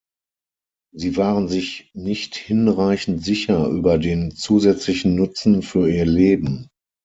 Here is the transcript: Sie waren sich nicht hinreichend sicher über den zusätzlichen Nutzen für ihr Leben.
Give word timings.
Sie 0.95 1.15
waren 1.15 1.47
sich 1.47 1.91
nicht 1.93 2.35
hinreichend 2.35 3.23
sicher 3.23 3.67
über 3.67 3.99
den 3.99 4.31
zusätzlichen 4.31 5.13
Nutzen 5.13 5.61
für 5.61 5.87
ihr 5.91 6.07
Leben. 6.07 6.69